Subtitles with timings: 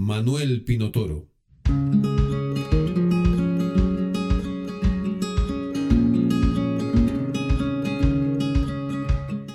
[0.00, 1.26] Manuel Pinotoro.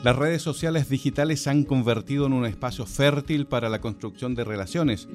[0.03, 4.43] Las redes sociales digitales se han convertido en un espacio fértil para la construcción de
[4.43, 5.07] relaciones,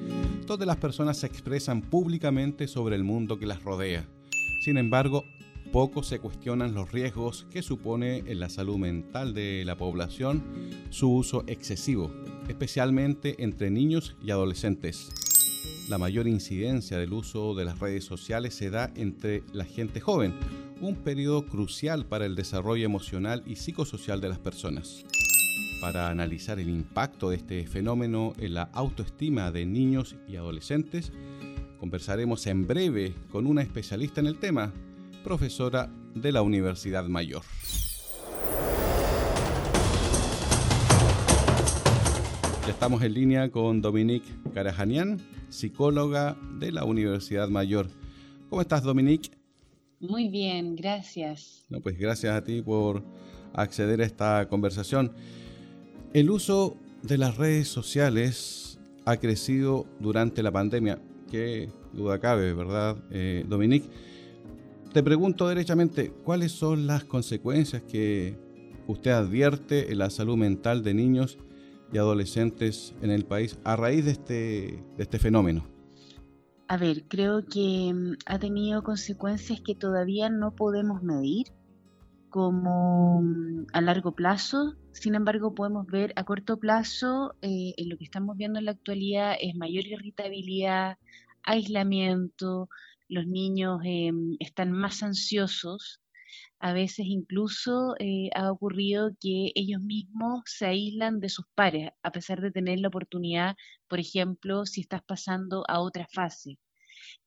[0.47, 4.07] donde las personas se expresan públicamente sobre el mundo que las rodea.
[4.61, 5.25] Sin embargo,
[5.71, 10.43] poco se cuestionan los riesgos que supone en la salud mental de la población
[10.89, 12.11] su uso excesivo,
[12.47, 15.11] especialmente entre niños y adolescentes.
[15.87, 20.33] La mayor incidencia del uso de las redes sociales se da entre la gente joven,
[20.81, 25.05] un periodo crucial para el desarrollo emocional y psicosocial de las personas.
[25.81, 31.11] Para analizar el impacto de este fenómeno en la autoestima de niños y adolescentes,
[31.79, 34.73] conversaremos en breve con una especialista en el tema,
[35.29, 37.43] profesora de la Universidad Mayor.
[42.67, 47.91] Estamos en línea con Dominique Carajanian, psicóloga de la Universidad Mayor.
[48.49, 49.29] ¿Cómo estás, Dominique?
[49.99, 51.63] Muy bien, gracias.
[51.69, 53.03] No, pues gracias a ti por
[53.53, 55.13] acceder a esta conversación.
[56.11, 60.99] El uso de las redes sociales ha crecido durante la pandemia.
[61.29, 64.08] Qué duda cabe, ¿verdad, eh, Dominique?
[64.93, 68.39] Te pregunto derechamente, ¿cuáles son las consecuencias que
[68.87, 71.37] usted advierte en la salud mental de niños
[71.93, 75.67] y adolescentes en el país a raíz de este, de este fenómeno?
[76.67, 81.47] A ver, creo que mm, ha tenido consecuencias que todavía no podemos medir
[82.29, 84.75] como mm, a largo plazo.
[84.91, 88.71] Sin embargo, podemos ver a corto plazo, eh, en lo que estamos viendo en la
[88.71, 90.97] actualidad es mayor irritabilidad,
[91.43, 92.69] aislamiento,
[93.09, 95.99] los niños em, están más ansiosos.
[96.59, 102.11] A veces incluso eh, ha ocurrido que ellos mismos se aíslan de sus pares, a
[102.11, 103.55] pesar de tener la oportunidad,
[103.87, 106.59] por ejemplo, si estás pasando a otra fase.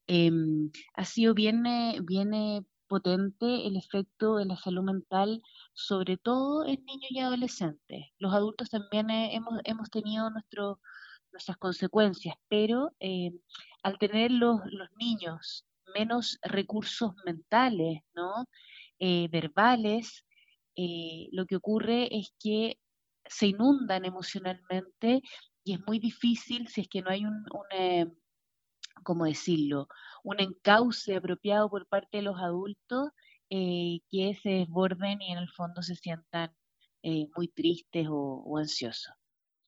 [0.07, 5.43] Em, ha sido bien, eh, bien eh, potente el efecto de la salud mental,
[5.73, 8.07] sobre todo en niños y adolescentes.
[8.19, 10.81] Los adultos también hemos, hemos tenido nuestro,
[11.33, 13.39] nuestras consecuencias, pero em,
[13.83, 18.47] al tener los, los niños menos recursos mentales, ¿no?
[18.99, 20.25] Eh, verbales,
[20.77, 22.79] eh, lo que ocurre es que
[23.27, 25.23] se inundan emocionalmente
[25.65, 28.07] y es muy difícil si es que no hay un, eh,
[29.05, 29.89] ¿cómo decirlo?
[30.25, 33.11] Un encauce apropiado por parte de los adultos
[33.51, 36.55] que se desborden y en el fondo se sientan
[37.37, 39.13] muy tristes o, o ansiosos.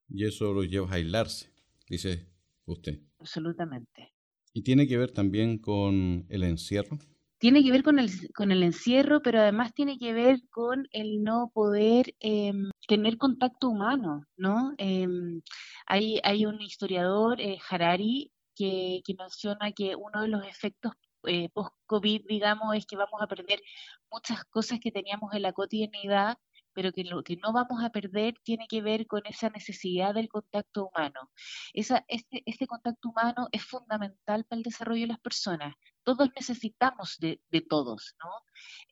[0.08, 1.52] Y eso los lleva a aislarse,
[1.86, 2.30] dice
[2.64, 3.02] usted.
[3.18, 4.13] Absolutamente.
[4.56, 6.96] ¿Y tiene que ver también con el encierro?
[7.38, 11.24] Tiene que ver con el, con el encierro, pero además tiene que ver con el
[11.24, 14.72] no poder em, tener contacto humano, ¿no?
[14.78, 15.42] Em,
[15.86, 20.92] hay, hay un historiador, eh, Harari, que, que menciona que uno de los efectos
[21.26, 23.60] eh, post-COVID, digamos, es que vamos a perder
[24.08, 26.38] muchas cosas que teníamos en la cotidianidad
[26.74, 30.28] pero que lo que no vamos a perder tiene que ver con esa necesidad del
[30.28, 31.30] contacto humano.
[31.72, 35.74] Esa, este, este contacto humano es fundamental para el desarrollo de las personas.
[36.02, 38.30] Todos necesitamos de, todos, ¿no?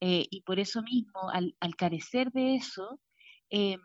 [0.01, 3.01] Eh, y por eso mismo, al, carecer de eso,
[3.51, 3.81] em,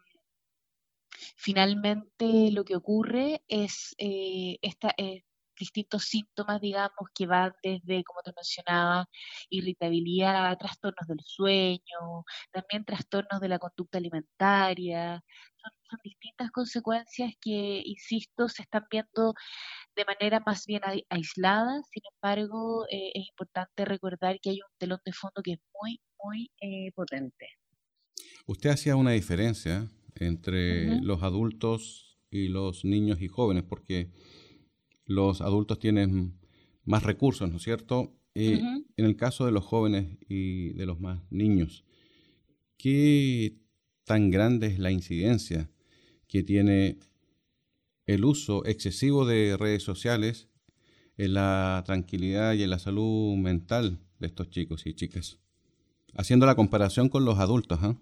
[1.35, 5.23] finalmente lo que ocurre es eh, esta, eh,
[5.57, 9.07] distintos síntomas, digamos, que van desde, como te mencionaba,
[9.49, 15.23] irritabilidad, trastornos del sueño, también trastornos de la conducta alimentaria.
[15.89, 19.33] Son, distintas consecuencias que, insisto, se están viendo
[19.95, 21.81] de manera más bien aislada.
[21.91, 25.99] Sin embargo, eh, es importante recordar que hay un telón de fondo que es muy,
[26.23, 27.47] muy eh, potente.
[28.45, 34.11] Usted hacía una diferencia entre los adultos y los niños y jóvenes, porque
[35.07, 36.37] los adultos tienen
[36.85, 38.13] más recursos, ¿no es cierto?
[38.35, 38.61] Eh,
[38.97, 41.85] en el caso de los jóvenes y de los más niños,
[42.77, 43.57] ¿qué
[44.03, 45.71] tan grande es la incidencia
[46.27, 46.99] que tiene
[48.05, 50.49] el uso excesivo de redes sociales
[51.17, 55.39] en la tranquilidad y en la salud mental de estos chicos y chicas?
[56.13, 57.97] Haciendo la comparación con los adultos, ¿ah?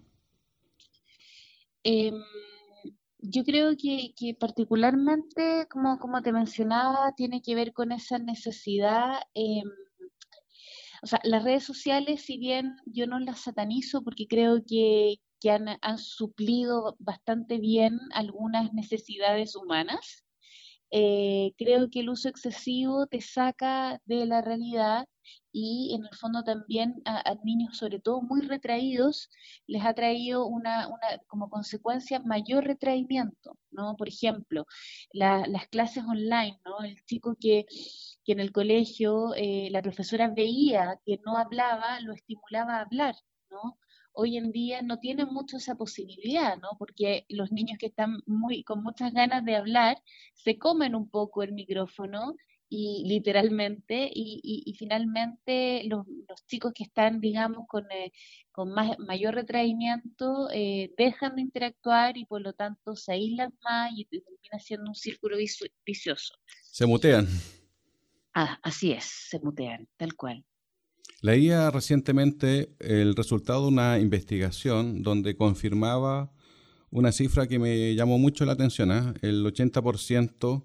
[3.28, 9.20] Yo creo que, particularmente, como, como te mencionaba, tiene que ver con esa necesidad.
[9.34, 9.68] Em,
[11.02, 15.16] o sea, las redes sociales, si bien yo no las satanizo porque creo que,
[15.48, 20.24] han, han, suplido bastante bien algunas necesidades humanas,
[20.90, 25.06] eh, creo que el uso excesivo te saca de la realidad
[25.58, 29.30] y en el fondo también a, niños, sobre todo muy retraídos,
[29.66, 30.86] les ha traído una,
[31.28, 33.96] como consecuencia mayor retraimiento, ¿no?
[33.96, 34.66] Por ejemplo,
[35.12, 36.84] las clases online, ¿no?
[36.84, 37.64] El chico que,
[38.22, 43.14] que en el colegio eh, la profesora veía que no hablaba, lo estimulaba a hablar,
[43.50, 43.78] ¿no?
[44.18, 46.70] hoy en día no tienen mucho esa posibilidad, ¿no?
[46.78, 50.02] Porque los niños que están muy con muchas ganas de hablar
[50.34, 52.34] se comen un poco el micrófono
[52.68, 56.06] y literalmente y, finalmente los,
[56.46, 58.12] chicos que están digamos con, eh,
[58.50, 63.90] con más, mayor retraimiento eh, dejan de interactuar y por lo tanto se aíslan más
[63.96, 65.36] y termina siendo un círculo
[65.84, 66.34] vicioso.
[66.62, 67.26] Se mutean.
[68.34, 70.44] Ah, así es, se mutean, tal cual.
[71.22, 76.32] Leía recientemente el resultado de una investigación donde confirmaba
[76.90, 78.90] una cifra que me llamó mucho la atención.
[78.90, 79.14] ¿ah?
[79.22, 80.64] El 80%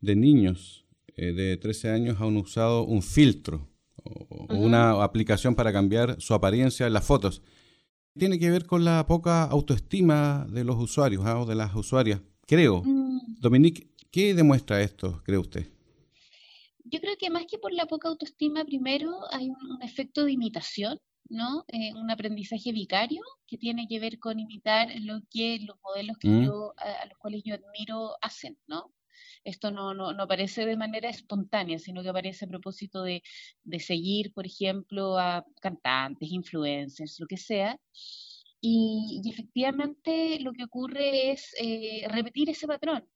[0.00, 0.84] de niños
[1.18, 3.68] eh, de 13 años han usado un filtro
[4.04, 7.42] o una aplicación para cambiar su apariencia en las fotos.
[8.16, 11.40] Tiene que ver con la poca autoestima de los usuarios ¿ah?
[11.40, 12.82] o de las usuarias, creo.
[12.84, 13.40] Mm.
[13.40, 15.66] Dominique, ¿qué demuestra esto, cree usted?
[16.90, 20.98] yo creo que más que por la poca autoestima, primero hay un, efecto de imitación,
[21.28, 21.64] ¿no?
[21.68, 26.28] Eh, un aprendizaje vicario que tiene que ver con imitar lo que los modelos que
[26.28, 26.44] mm.
[26.44, 28.92] yo, a, los cuales yo admiro hacen, ¿no?
[29.48, 33.22] Esto no, no, no, aparece de manera espontánea, sino que aparece a propósito de,
[33.64, 37.78] de seguir, por ejemplo, a cantantes, influencers, lo que sea.
[38.60, 43.08] Y, efectivamente lo que ocurre es eh, repetir ese patrón.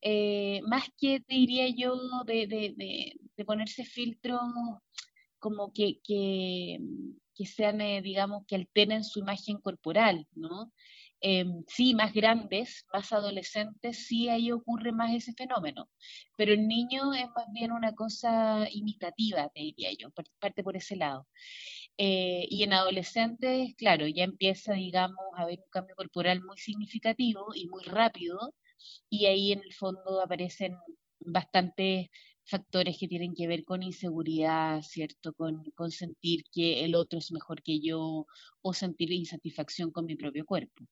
[0.00, 4.40] Eh, más que te diría yo de, de, ponerse filtros
[5.38, 6.78] como que, que,
[7.44, 10.72] sean, eh, digamos, que alteren su imagen corporal, ¿no?
[11.26, 15.88] Em, sí, más grandes, más adolescentes, sí ahí ocurre más ese fenómeno,
[16.36, 20.96] pero el niño es más bien una cosa imitativa, te diría yo, parte por ese
[20.96, 21.26] lado.
[21.98, 27.54] Eh, y en adolescentes, claro, ya empieza, digamos, a haber un cambio corporal muy significativo
[27.54, 28.54] y muy rápido,
[29.10, 30.76] y ahí en el fondo aparecen
[31.20, 32.08] bastantes
[32.44, 35.32] factores que tienen que ver con inseguridad, ¿cierto?
[35.34, 38.26] Con, con, sentir que el otro es mejor que yo
[38.62, 40.84] o sentir insatisfacción con mi propio cuerpo.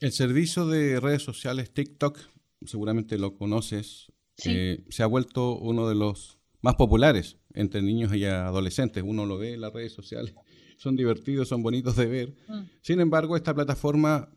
[0.00, 2.18] El servicio de redes sociales TikTok,
[2.64, 4.12] seguramente lo conoces,
[4.44, 9.02] eh, se ha vuelto uno de los más populares entre niños y adolescentes.
[9.04, 10.34] Uno lo ve en las redes sociales,
[10.78, 12.36] son divertidos, son bonitos de ver.
[12.48, 12.62] Mm.
[12.82, 14.30] Sin embargo, esta plataforma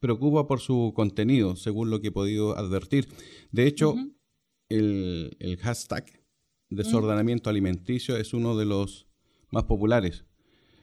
[0.00, 3.08] preocupa por su contenido, según lo que he podido advertir.
[3.50, 3.94] De hecho,
[4.68, 6.04] el, hashtag
[6.70, 9.08] desordenamiento alimenticio es uno de los
[9.50, 10.24] más populares,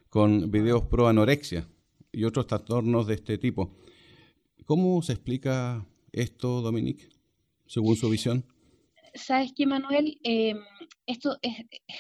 [0.10, 1.70] con videos pro anorexia
[2.12, 3.78] y otros trastornos de este tipo.
[4.66, 7.10] ¿Cómo se explica esto, Dominique,
[7.68, 8.46] según su visión?
[9.14, 10.60] Sabes que, Manuel, em,
[11.06, 11.54] esto es,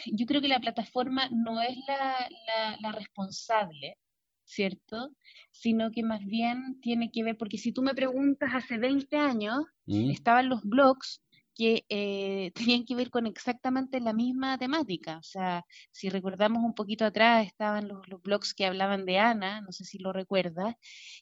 [0.07, 3.97] yo creo que la plataforma no es la, la responsable
[4.45, 5.09] ¿cierto?
[5.51, 9.65] Sino que más bien tiene que ver, porque si tú me preguntas hace 20 años,
[9.87, 10.11] mm.
[10.11, 11.21] estaban los blogs
[11.55, 15.17] que eh, tenían que ver con exactamente la misma temática.
[15.17, 19.71] O sea, si recordamos un poquito atrás, estaban los, blogs que hablaban de Ana, no
[19.71, 20.75] sé si lo recuerdas,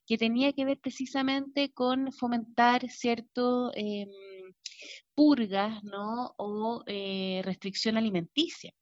[0.05, 4.10] que tenía que ver precisamente con fomentar cierto em,
[5.15, 6.34] purgas, ¿no?
[6.38, 8.74] O eh, restricción alimenticia.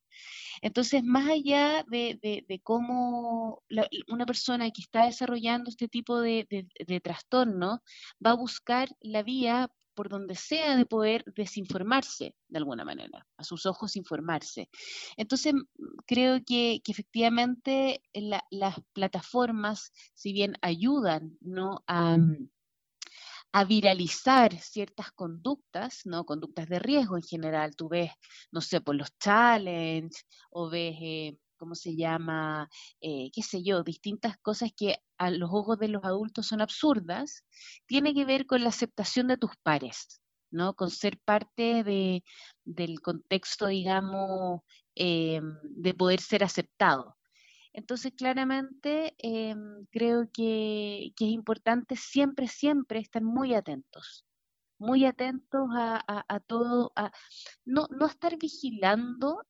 [0.61, 3.63] Entonces, más allá de, cómo
[4.07, 6.47] una persona que está desarrollando este tipo de,
[7.03, 7.81] trastorno
[8.25, 9.69] va a buscar la vía
[10.01, 14.67] por donde sea de poder desinformarse de alguna manera, a sus ojos informarse.
[15.15, 15.53] Entonces,
[16.07, 18.01] creo que, efectivamente
[18.49, 21.83] las plataformas, si bien ayudan ¿no?
[21.85, 22.17] a,
[23.51, 26.25] a viralizar ciertas conductas, ¿no?
[26.25, 27.75] Conductas de riesgo en general.
[27.75, 28.09] Tú ves,
[28.51, 32.67] no sé, por los challenges o ves, eh, ¿cómo se llama?
[33.01, 37.45] Eh, qué sé yo, distintas cosas que a los ojos de los adultos son absurdas,
[37.85, 40.73] tiene que ver con la aceptación de tus pares, ¿no?
[40.73, 42.23] Con ser parte de,
[42.65, 44.61] del contexto, digamos,
[44.95, 47.15] eh, de poder ser aceptado.
[47.73, 54.25] Entonces, claramente, em, creo que, es importante siempre, siempre estar muy atentos,
[54.79, 57.11] muy atentos a, todo, a,
[57.65, 59.43] no, no estar vigilando,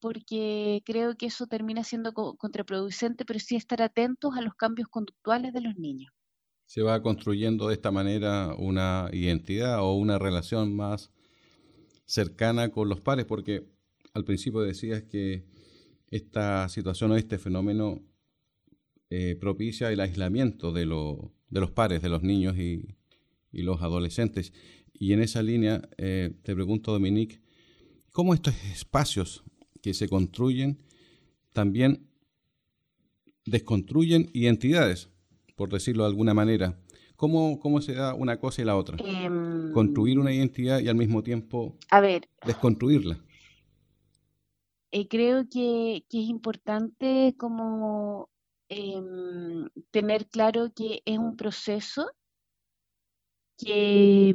[0.00, 5.52] porque creo que eso termina siendo contraproducente, pero sí estar atentos a los cambios conductuales
[5.52, 6.12] de los niños.
[6.66, 11.10] se va construyendo de esta manera una identidad o una relación más
[12.04, 13.66] cercana con los pares, porque
[14.14, 15.44] al principio decías que
[16.10, 18.02] esta situación o este fenómeno
[19.10, 22.94] eh, propicia el aislamiento de, de, los pares, de los niños y,
[23.50, 24.52] los adolescentes.
[24.92, 27.40] Y en esa línea eh, te pregunto, Dominique,
[28.12, 29.42] ¿cómo estos espacios
[29.82, 30.78] que se construyen
[31.52, 32.08] también
[33.44, 35.08] desconstruyen identidades,
[35.56, 36.78] por decirlo de alguna manera?
[37.16, 38.96] ¿Cómo, ¿Cómo se da una cosa y la otra?
[39.04, 43.18] Em, Construir una identidad y al mismo tiempo a ver, desconstruirla.
[44.92, 48.30] Eh, creo que, que, es importante como
[48.68, 52.08] em, tener claro que es un proceso
[53.58, 54.34] que,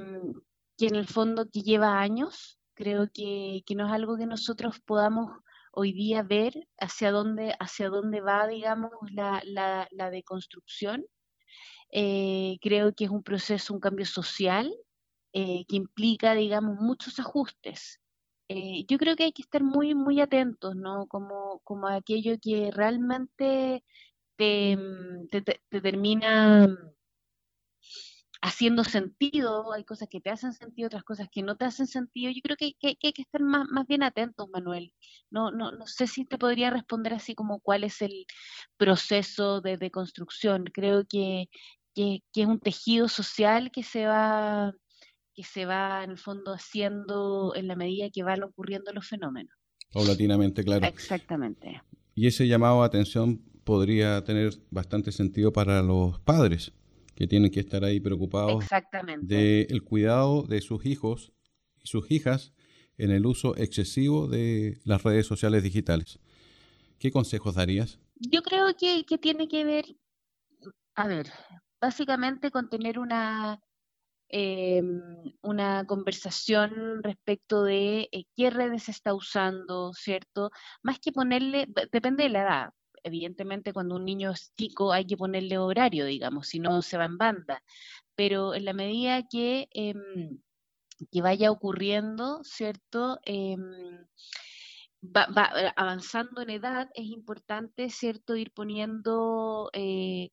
[0.78, 2.60] que, en el fondo que lleva años.
[2.76, 5.32] Creo que, que no es algo que nosotros podamos
[5.72, 11.06] hoy día ver hacia dónde, hacia dónde va, digamos, la, la, la deconstrucción
[11.92, 14.74] eh, creo que es un proceso, un cambio social
[15.34, 18.00] eh, que implica, digamos, muchos ajustes.
[18.50, 21.08] Eh, yo creo que hay que estar muy, muy atentos, ¿no?
[21.08, 23.84] Como, como aquello que realmente
[24.38, 25.30] te, mm,
[25.82, 26.68] termina
[28.44, 32.30] haciendo sentido, hay cosas que te hacen sentido, otras cosas que no te hacen sentido.
[32.30, 34.94] Yo creo que, hay que estar más, más, bien atentos, Manuel.
[35.32, 38.26] No, no, no sé si te podría responder así como cuál es el
[38.76, 40.66] proceso de, de construcción.
[40.74, 41.46] Creo que,
[41.96, 44.74] que, es un tejido social que se va
[45.36, 49.56] que se va en el fondo haciendo en la medida que van ocurriendo los fenómenos.
[49.92, 50.86] Paulatinamente, claro.
[50.86, 51.82] Exactamente.
[52.14, 56.72] Y ese llamado a atención podría tener bastante sentido para los padres,
[57.16, 58.66] que tienen que estar ahí preocupados
[59.22, 61.32] del cuidado de sus hijos
[61.82, 62.54] y sus hijas
[62.98, 66.20] en el uso excesivo de las redes sociales digitales.
[67.00, 68.00] ¿Qué consejos darías?
[68.16, 69.86] Yo creo que, que tiene que ver,
[70.96, 71.32] a ver,
[71.82, 73.60] básicamente con tener una,
[74.30, 75.02] em,
[75.42, 80.50] una conversación respecto de eh, qué redes se está usando, ¿cierto?
[80.82, 82.70] Más que ponerle, depende de la edad.
[83.04, 87.06] Evidentemente, cuando un niño es chico hay que ponerle horario, digamos, si no se va
[87.06, 87.64] en banda.
[88.16, 90.40] Pero en la medida que, em,
[91.12, 93.20] que vaya ocurriendo, ¿cierto?
[93.26, 93.62] Em,
[95.04, 95.26] va,
[95.76, 100.30] avanzando en edad, es importante, ¿cierto?, ir poniendo eh,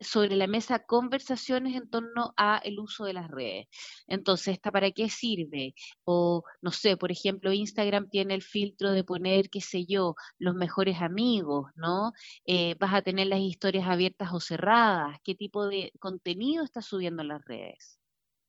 [0.00, 3.66] sobre la mesa conversaciones en torno a el uso de las redes.
[4.06, 5.74] Entonces, ¿esta para qué sirve?
[6.04, 10.54] O, no sé, por ejemplo, Instagram tiene el filtro de poner, qué sé yo, los
[10.54, 12.12] mejores amigos, ¿no?
[12.46, 17.22] Eh, vas a tener las historias abiertas o cerradas, qué tipo de contenido estás subiendo
[17.22, 17.98] a las redes.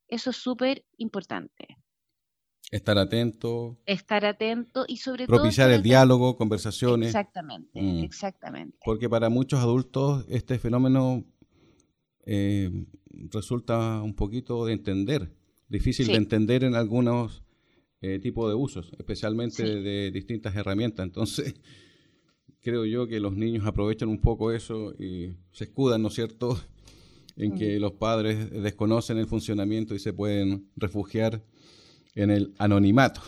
[0.07, 1.67] Eso es súper importante.
[2.71, 3.77] Estar atento.
[3.85, 5.37] Estar atento y sobre todo...
[5.37, 7.09] Propiciar el diálogo, conversaciones.
[7.09, 8.03] Exactamente, mm.
[8.03, 8.77] exactamente.
[8.85, 11.25] Porque para muchos adultos este fenómeno
[12.25, 12.85] eh,
[13.31, 15.31] resulta un poquito de entender,
[15.67, 17.43] difícil de entender en algunos
[18.01, 21.05] eh, tipos de usos, especialmente de, distintas herramientas.
[21.05, 21.55] Entonces,
[22.61, 26.59] creo yo que los niños aprovechan un poco eso y se escudan, ¿no es cierto?,
[27.37, 31.41] en que los padres desconocen el funcionamiento y se pueden refugiar
[32.13, 33.21] en el anonimato.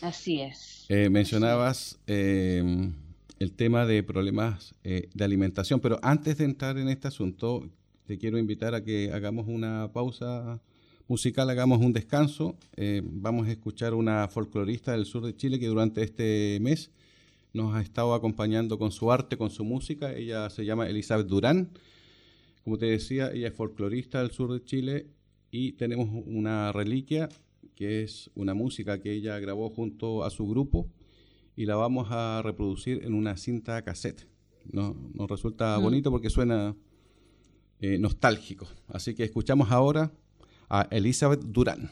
[0.00, 0.86] Así es.
[0.88, 7.70] Eh, mencionabas el tema de problemas de alimentación, pero antes de entrar en este asunto,
[8.08, 10.62] te quiero invitar a que hagamos una pausa
[11.08, 12.56] musical, hagamos un descanso.
[12.74, 16.90] Eh, vamos a escuchar una folclorista del sur de Chile que durante este mes
[17.52, 20.14] nos ha estado acompañando con su arte, con su música.
[20.14, 21.68] Ella se llama Elizabeth Durán.
[22.64, 25.08] Como te decía, ella es folclorista del sur de Chile
[25.50, 27.28] y tenemos una reliquia
[27.74, 30.88] que es una música que ella grabó junto a su grupo
[31.56, 34.26] y la vamos a reproducir en una cinta cassette.
[34.72, 35.82] Nos, nos resulta mm.
[35.82, 36.74] bonito porque suena
[37.80, 38.66] eh, nostálgico.
[38.88, 40.10] Así que escuchamos ahora
[40.68, 41.90] a Elizabeth Durán.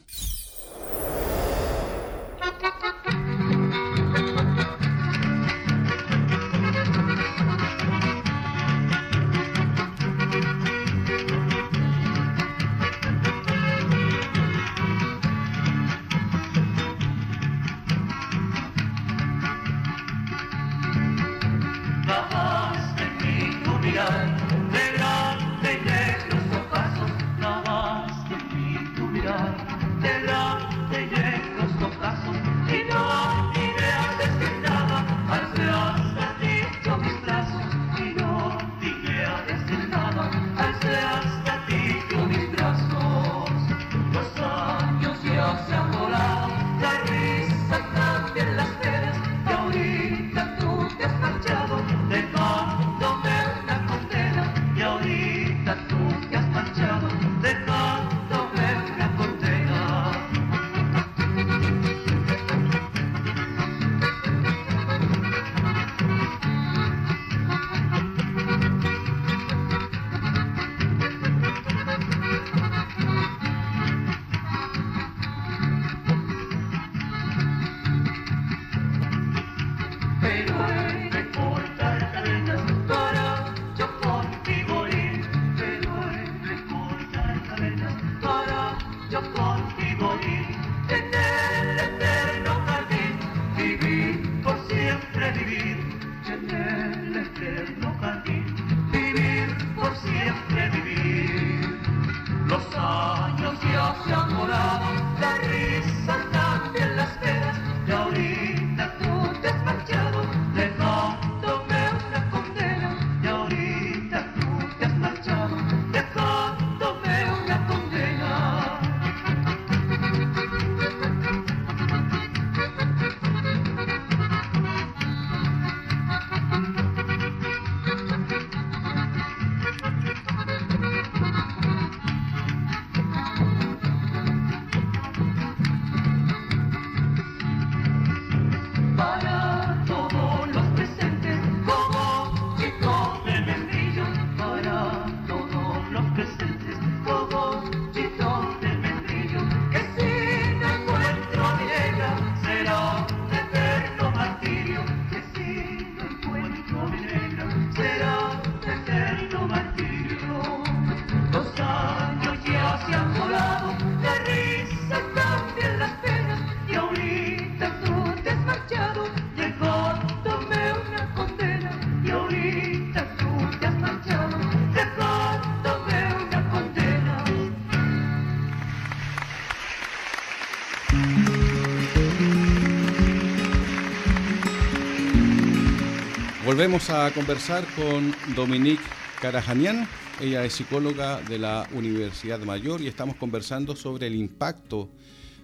[186.57, 188.81] Volvemos a conversar con Dominique
[189.21, 189.87] Carajanian.
[190.19, 194.89] Ella es psicóloga de la Universidad Mayor y estamos conversando sobre el impacto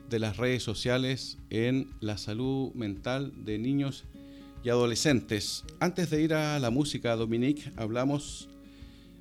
[0.09, 4.05] de las redes sociales en la salud mental de niños
[4.63, 5.65] y adolescentes.
[5.79, 8.49] Antes de ir a la música, Dominique, hablamos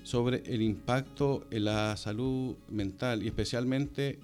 [0.03, 4.19] sobre el impacto en la salud mental y especialmente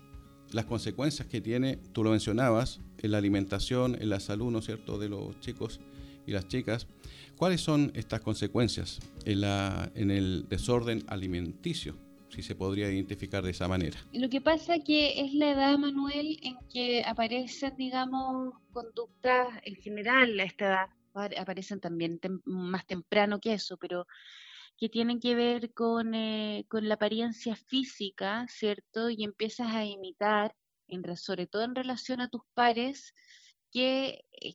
[0.53, 4.65] las consecuencias que tiene, tú lo mencionabas, en la alimentación, en la salud, ¿no es
[4.65, 5.81] cierto?, de los chicos
[6.27, 6.87] y las chicas.
[7.39, 11.97] ¿Cuáles son estas consecuencias en, el desorden alimenticio?
[12.31, 13.97] Si se podría identificar de esa manera.
[14.13, 20.39] Lo que pasa que es la edad, Manuel, en que aparecen, digamos, conductas en general
[20.41, 20.67] a esta
[21.15, 24.09] edad, aparecen también más temprano que eso, pero
[24.77, 29.11] que tienen que ver con, eh, con la apariencia física, ¿cierto?
[29.11, 30.57] Y empiezas a imitar,
[30.89, 33.15] en, sobre todo en relación a tus pares,
[33.71, 34.55] qué, eh,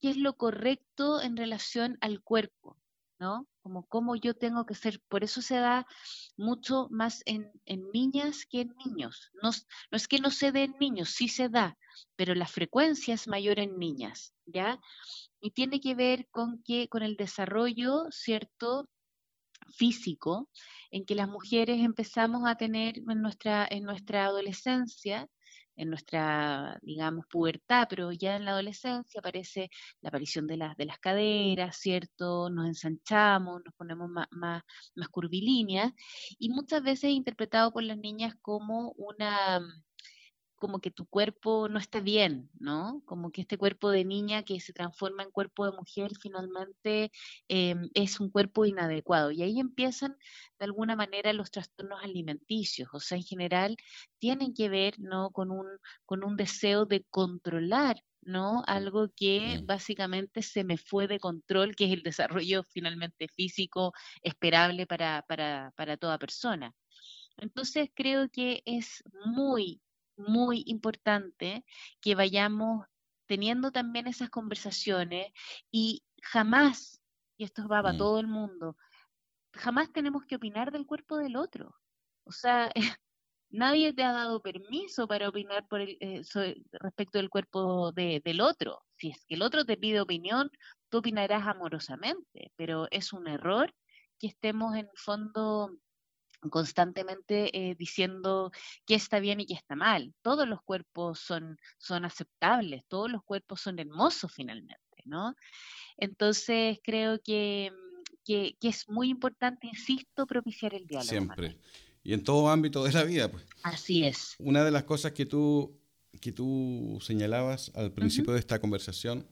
[0.00, 2.76] qué es lo correcto en relación al cuerpo,
[3.18, 3.46] ¿no?
[3.62, 5.00] Como cómo yo tengo que ser.
[5.08, 5.86] Por eso se da
[6.36, 7.50] mucho más en,
[7.92, 9.30] niñas que en niños.
[9.42, 9.50] No,
[9.90, 11.76] no, es que no se dé en niños, sí se da,
[12.16, 14.80] pero la frecuencia es mayor en niñas, ¿ya?
[15.40, 18.88] Y tiene que ver con que, con el desarrollo, ¿cierto?
[19.70, 20.48] físico
[20.90, 25.28] en que las mujeres empezamos a tener en nuestra, en nuestra adolescencia,
[25.78, 29.70] en nuestra, digamos, pubertad, pero ya en la adolescencia aparece
[30.02, 32.50] la aparición de, las de las caderas, ¿cierto?
[32.50, 34.62] Nos ensanchamos, nos ponemos más, más,
[34.94, 35.92] más curvilíneas
[36.38, 39.60] y muchas veces interpretado por las niñas como una
[40.58, 43.02] como que tu cuerpo no está bien, ¿no?
[43.06, 47.10] Como que este cuerpo de niña que se transforma en cuerpo de mujer finalmente
[47.48, 49.30] em, es un cuerpo inadecuado.
[49.30, 50.16] Y ahí empiezan
[50.58, 53.76] de alguna manera los trastornos alimenticios, o sea, en general
[54.18, 55.30] tienen que ver, ¿no?
[55.30, 55.66] Con un,
[56.06, 58.62] con un deseo de controlar ¿no?
[58.66, 64.86] Algo que básicamente se me fue de control, que es el desarrollo finalmente físico esperable
[64.86, 66.74] para, para, para toda persona.
[67.38, 69.80] Entonces creo que es muy,
[70.18, 71.64] muy importante
[72.00, 72.86] que vayamos
[73.26, 75.32] teniendo también esas conversaciones
[75.70, 77.02] y jamás,
[77.36, 77.98] y esto va para mm.
[77.98, 78.76] todo el mundo,
[79.52, 81.74] jamás tenemos que opinar del cuerpo del otro.
[82.24, 82.72] O sea,
[83.50, 86.22] nadie te ha dado permiso para opinar por el, eh,
[86.72, 88.82] respecto del cuerpo del otro.
[88.96, 90.50] Si es que el otro te pide opinión,
[90.88, 93.74] tú opinarás amorosamente, pero es un error
[94.18, 95.78] que estemos en el fondo
[96.50, 98.52] constantemente eh, diciendo
[98.86, 100.14] qué está bien y qué está mal.
[100.22, 105.34] Todos los cuerpos son, son aceptables, todos los cuerpos son hermosos finalmente, ¿no?
[105.96, 107.72] Entonces creo que,
[108.24, 111.08] que, es muy importante, insisto, propiciar el diálogo.
[111.08, 111.58] Siempre.
[112.04, 113.44] Y en todo ámbito de la vida, pues.
[113.62, 114.36] Así es.
[114.38, 115.76] Una de las cosas que tú,
[116.20, 119.26] que tú señalabas al principio de esta conversación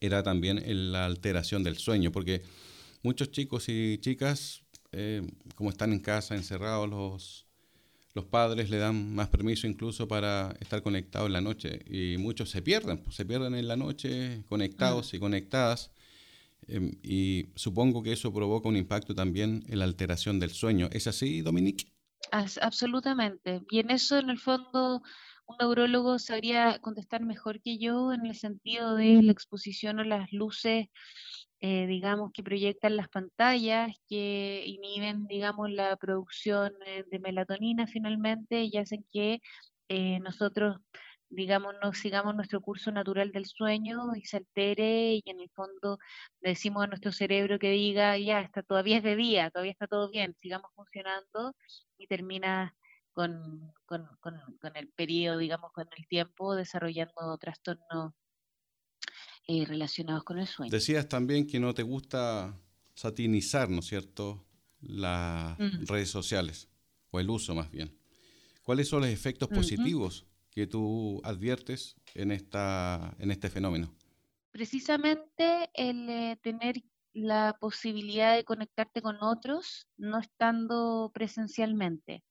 [0.00, 2.42] era también la alteración del sueño, porque
[3.02, 5.22] muchos chicos y chicas eh,
[5.54, 7.46] como están en casa encerrados los,
[8.14, 12.50] los padres le dan más permiso incluso para estar conectados en la noche y muchos
[12.50, 15.90] se pierden, pues, se pierden en la noche conectados y conectadas
[16.66, 20.88] em, y supongo que eso provoca un impacto también en la alteración del sueño.
[20.92, 21.86] ¿Es así, Dominique?
[22.30, 23.62] absolutamente.
[23.70, 25.02] Y en eso, en el fondo,
[25.46, 30.32] un neurólogo sabría contestar mejor que yo en el sentido de la exposición a las
[30.32, 30.88] luces
[31.60, 38.62] eh, digamos, que proyectan las pantallas, que inhiben, digamos, la producción eh, de melatonina finalmente
[38.64, 39.40] y hacen que
[39.88, 40.78] eh, nosotros,
[41.30, 45.98] digamos, no sigamos nuestro curso natural del sueño y se altere y en el fondo
[46.40, 50.10] decimos a nuestro cerebro que diga, ya, está, todavía es de día, todavía está todo
[50.10, 51.54] bien, sigamos funcionando
[51.98, 52.74] y termina
[53.12, 58.12] con, con, con, con el periodo, digamos, con el tiempo desarrollando trastornos
[59.48, 60.70] eh, relacionados con el sueño.
[60.70, 62.54] Decías también que no te gusta
[62.94, 64.44] satinizar, ¿no es cierto?,
[64.80, 65.86] las mm.
[65.86, 66.68] redes sociales,
[67.10, 67.96] o el uso más bien.
[68.62, 73.94] ¿Cuáles son los efectos positivos que tú adviertes en, esta, en este fenómeno?
[74.50, 76.82] Precisamente el eh, tener
[77.14, 82.22] la posibilidad de conectarte con otros no estando presencialmente.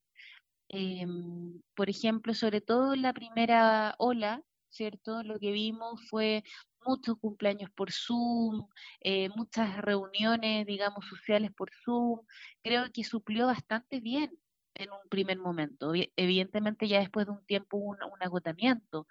[0.70, 4.44] Em, por ejemplo, sobre todo en la primera ola,
[4.78, 5.24] ¿cierto?
[5.24, 6.44] Lo que vimos fue
[6.86, 8.68] muchos cumpleaños por Zoom,
[9.02, 12.20] eh, muchas reuniones, digamos, sociales por Zoom.
[12.64, 14.32] Creo que suplió bastante bien
[14.76, 15.92] en un primer momento.
[16.16, 19.08] Evidentemente ya después de un tiempo un, un agotamiento,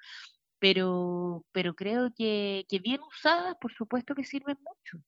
[0.59, 5.05] pero, pero creo que, que, bien usadas, por supuesto que sirven mucho.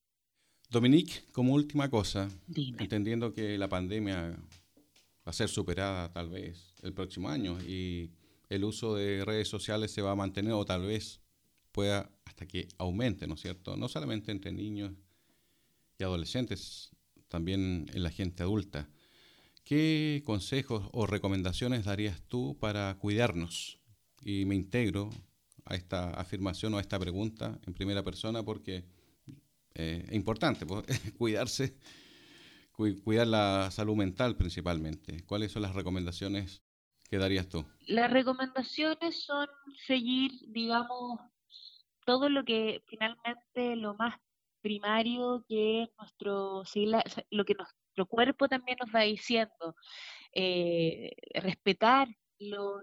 [0.68, 6.92] Dominique, como última cosa, entendiendo que la pandemia va a ser superada tal vez el
[6.92, 8.10] próximo año y
[8.48, 11.20] el uso de redes sociales se va a mantener o tal vez
[11.72, 13.76] pueda hasta que aumente, ¿no es cierto?
[13.76, 14.92] No solamente entre niños
[15.98, 16.90] y adolescentes,
[17.28, 18.88] también en la gente adulta.
[19.64, 23.78] ¿Qué consejos o recomendaciones darías tú para cuidarnos?
[24.22, 25.10] Y me integro
[25.66, 28.84] a esta afirmación o a esta pregunta en primera persona porque
[29.74, 30.86] eh, es importante pues,
[31.18, 31.76] cuidarse,
[33.04, 35.22] cuidar la salud mental principalmente.
[35.24, 36.62] ¿Cuáles son las recomendaciones
[37.08, 37.64] que darías tú?
[37.86, 39.48] Las recomendaciones son
[39.86, 41.20] seguir, digamos,
[42.04, 44.14] todo lo que finalmente lo más
[44.60, 46.62] primario que nuestro
[47.30, 49.76] lo que nuestro cuerpo también nos va diciendo
[50.32, 52.82] eh, respetar los,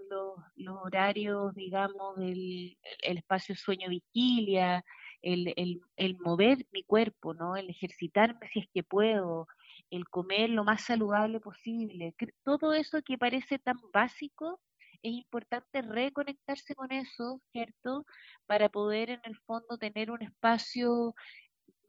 [0.82, 4.84] horarios digamos del el espacio sueño vigilia
[5.22, 9.46] el, el, el, mover mi cuerpo no el ejercitarme si es que puedo
[9.90, 14.60] el comer lo más saludable posible todo eso que parece tan básico
[15.02, 18.04] es importante reconectarse con eso, ¿cierto?
[18.46, 21.14] Para poder en el fondo tener un espacio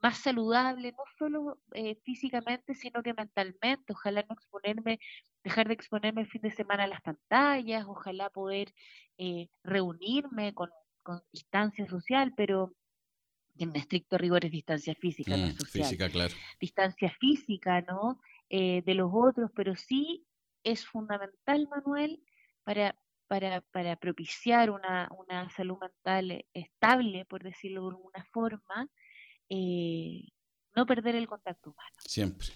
[0.02, 3.94] más saludable, no solo eh, físicamente, sino que mentalmente.
[3.94, 5.00] Ojalá no exponerme,
[5.44, 8.74] dejar de exponerme el fin de semana a las pantallas, ojalá poder
[9.18, 10.70] eh, reunirme con,
[11.32, 12.74] distancia social, pero
[13.60, 15.84] en estricto rigor es distancia física, no mm, social.
[15.84, 16.34] Física, claro.
[16.60, 18.20] Distancia física, ¿no?
[18.50, 20.26] Eh, de los otros, pero sí
[20.64, 22.22] es fundamental, Manuel,
[22.64, 22.96] para,
[23.28, 28.90] para, para propiciar una, una salud mental estable, por decirlo de alguna forma,
[29.50, 30.30] eh,
[30.76, 31.96] no perder el contacto humano.
[32.00, 32.48] Siempre.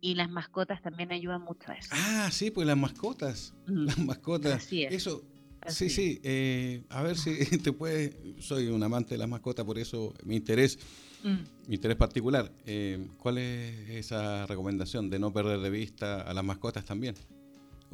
[0.00, 1.90] Y las mascotas también ayudan mucho a eso.
[1.92, 3.54] Ah, sí, pues las mascotas.
[3.66, 4.54] Las mascotas.
[4.54, 4.92] Así es.
[4.92, 5.31] Eso.
[5.68, 6.20] Sí, sí.
[6.22, 8.14] Eh, a ver si te puedes.
[8.40, 10.78] Soy un amante de las mascotas, por eso mi interés,
[11.22, 11.68] mm.
[11.68, 12.52] mi interés particular.
[12.66, 17.14] Eh, ¿Cuál es esa recomendación de no perder de vista a las mascotas también?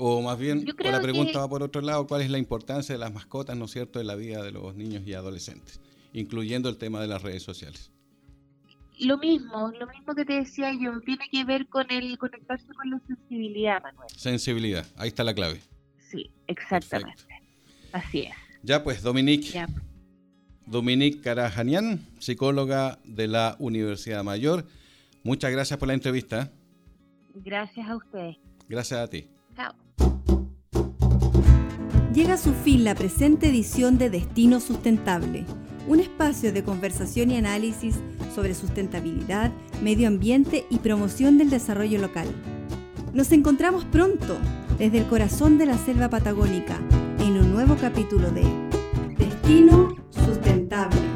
[0.00, 3.12] O más bien, la pregunta va por otro lado, ¿cuál es la importancia de las
[3.12, 5.80] mascotas, no es cierto, en la vida de los niños y adolescentes,
[6.12, 7.90] incluyendo el tema de las redes sociales?
[9.00, 12.90] Lo mismo, lo mismo que te decía yo, tiene que ver con el conectarse con
[12.90, 14.08] la sensibilidad, Manuel.
[14.16, 15.60] Sensibilidad, ahí está la clave.
[15.98, 17.37] Sí, exactamente.
[17.92, 18.34] Así es.
[18.62, 19.66] Ya pues, Dominique.
[20.66, 24.66] Dominique Carajanian, psicóloga de la Universidad Mayor.
[25.22, 26.50] Muchas gracias por la entrevista.
[27.34, 28.32] Gracias a usted.
[28.68, 29.28] Gracias a ti.
[29.56, 29.74] Chao.
[32.12, 35.46] Llega a su fin la presente edición de Destino Sustentable
[35.88, 37.96] un espacio de conversación y análisis
[38.34, 39.50] sobre sustentabilidad,
[39.82, 42.28] medio ambiente y promoción del desarrollo local.
[43.14, 44.36] Nos encontramos pronto
[44.78, 46.78] desde el corazón de la selva patagónica
[47.28, 48.42] en un nuevo capítulo de
[49.18, 51.07] Destino Sustentable.